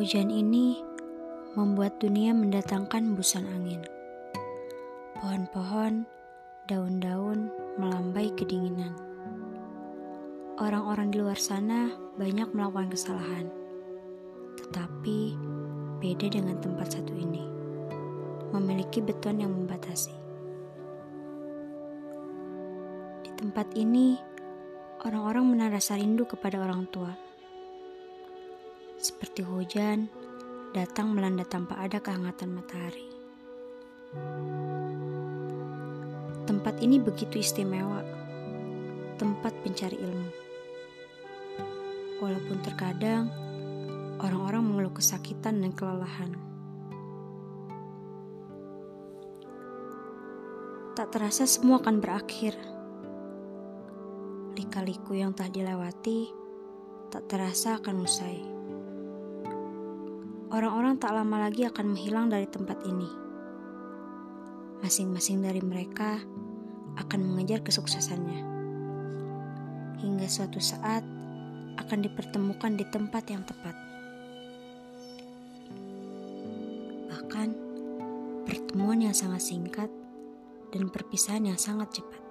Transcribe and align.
Hujan 0.00 0.32
ini 0.32 0.80
membuat 1.60 2.00
dunia 2.00 2.32
mendatangkan 2.32 3.20
busan 3.20 3.44
angin. 3.44 3.84
Pohon-pohon, 5.20 6.08
daun-daun 6.64 7.52
melambai 7.76 8.32
kedinginan. 8.32 8.96
Orang-orang 10.56 11.12
di 11.12 11.20
luar 11.20 11.36
sana 11.36 11.92
banyak 12.16 12.48
melakukan 12.48 12.88
kesalahan, 12.96 13.52
tetapi 14.64 15.36
beda 16.00 16.32
dengan 16.32 16.56
tempat 16.64 16.96
satu 16.96 17.12
ini. 17.12 17.44
Memiliki 18.56 19.04
beton 19.04 19.44
yang 19.44 19.52
membatasi. 19.52 20.16
Di 23.20 23.36
tempat 23.36 23.68
ini, 23.76 24.16
orang-orang 25.04 25.44
menaruh 25.44 25.76
rasa 25.76 26.00
rindu 26.00 26.24
kepada 26.24 26.56
orang 26.56 26.88
tua 26.88 27.12
seperti 29.00 29.40
hujan 29.40 30.12
datang 30.76 31.16
melanda 31.16 31.40
tanpa 31.48 31.80
ada 31.80 32.04
kehangatan 32.04 32.52
matahari. 32.52 33.08
Tempat 36.44 36.84
ini 36.84 37.00
begitu 37.00 37.40
istimewa, 37.40 38.04
tempat 39.16 39.56
pencari 39.64 39.96
ilmu. 39.96 40.30
Walaupun 42.20 42.60
terkadang 42.60 43.32
orang-orang 44.20 44.68
mengeluh 44.68 44.92
kesakitan 44.92 45.64
dan 45.64 45.72
kelelahan. 45.72 46.36
Tak 50.92 51.08
terasa 51.08 51.48
semua 51.48 51.80
akan 51.80 52.04
berakhir. 52.04 52.52
Lika-liku 54.60 55.16
yang 55.16 55.32
telah 55.32 55.48
dilewati 55.48 56.28
tak 57.08 57.24
terasa 57.32 57.80
akan 57.80 58.04
usai 58.04 58.49
orang-orang 60.50 60.98
tak 60.98 61.14
lama 61.14 61.46
lagi 61.46 61.62
akan 61.62 61.94
menghilang 61.94 62.26
dari 62.26 62.46
tempat 62.50 62.82
ini. 62.82 63.06
Masing-masing 64.82 65.46
dari 65.46 65.62
mereka 65.62 66.18
akan 66.98 67.20
mengejar 67.22 67.62
kesuksesannya. 67.62 68.42
Hingga 70.02 70.26
suatu 70.26 70.58
saat 70.58 71.06
akan 71.78 71.98
dipertemukan 72.02 72.74
di 72.74 72.84
tempat 72.90 73.24
yang 73.30 73.46
tepat. 73.46 73.76
Bahkan 77.14 77.48
pertemuan 78.42 78.98
yang 79.06 79.14
sangat 79.14 79.46
singkat 79.46 79.90
dan 80.74 80.90
perpisahan 80.90 81.46
yang 81.46 81.58
sangat 81.60 82.02
cepat. 82.02 82.29